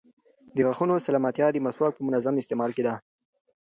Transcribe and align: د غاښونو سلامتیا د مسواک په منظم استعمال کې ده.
د 0.55 0.57
غاښونو 0.65 1.03
سلامتیا 1.05 1.47
د 1.51 1.57
مسواک 1.65 1.93
په 1.95 2.03
منظم 2.07 2.35
استعمال 2.37 2.71
کې 2.75 2.83
ده. 2.87 2.93